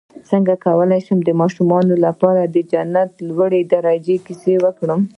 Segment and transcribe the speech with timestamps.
[0.29, 5.01] څنګه کولی شم د ماشومانو لپاره د جنت لوړو درجو کیسه وکړم